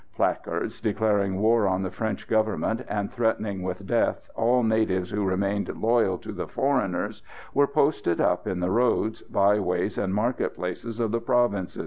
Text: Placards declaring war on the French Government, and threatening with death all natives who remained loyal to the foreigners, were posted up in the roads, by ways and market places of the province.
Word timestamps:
Placards 0.15 0.81
declaring 0.81 1.39
war 1.39 1.67
on 1.67 1.83
the 1.83 1.91
French 1.91 2.27
Government, 2.27 2.83
and 2.87 3.11
threatening 3.13 3.61
with 3.61 3.85
death 3.85 4.31
all 4.33 4.63
natives 4.63 5.11
who 5.11 5.23
remained 5.23 5.69
loyal 5.79 6.17
to 6.17 6.31
the 6.31 6.47
foreigners, 6.47 7.21
were 7.53 7.67
posted 7.67 8.19
up 8.19 8.47
in 8.47 8.61
the 8.61 8.71
roads, 8.71 9.21
by 9.21 9.59
ways 9.59 9.99
and 9.99 10.11
market 10.15 10.55
places 10.55 10.99
of 10.99 11.11
the 11.11 11.21
province. 11.21 11.77